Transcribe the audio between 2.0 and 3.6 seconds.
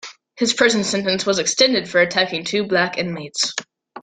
attacking two black inmates.